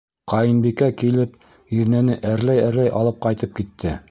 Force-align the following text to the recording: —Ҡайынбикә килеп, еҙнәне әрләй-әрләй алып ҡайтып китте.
—Ҡайынбикә 0.31 0.87
килеп, 1.01 1.37
еҙнәне 1.83 2.19
әрләй-әрләй 2.33 2.95
алып 3.03 3.25
ҡайтып 3.29 3.59
китте. 3.63 3.99